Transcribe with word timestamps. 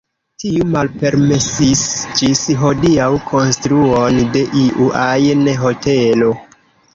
Tiu 0.43 0.63
malpermesis 0.75 1.83
ĝis 2.21 2.41
hodiaŭ 2.61 3.09
konstruon 3.27 4.19
de 4.39 4.43
iu 4.63 4.89
ajn 5.03 5.45
hotelo. 5.67 6.33